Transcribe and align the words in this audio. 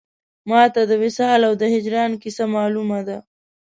ما 0.49 0.61
ته 0.73 0.81
د 0.89 0.91
وصال 1.03 1.41
او 1.49 1.53
د 1.61 1.63
هجران 1.73 2.11
کیسه 2.21 2.43
مالومه 2.53 2.99
ده 3.07 3.17